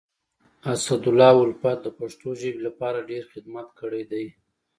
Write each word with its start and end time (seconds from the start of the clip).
اسدالله 0.73 1.35
الفت 1.47 1.77
د 1.83 1.87
پښتو 1.99 2.27
ژبي 2.41 2.59
لپاره 2.67 3.07
ډير 3.09 3.23
خدمت 3.33 3.67
کړی 3.79 4.03
دی. 4.11 4.25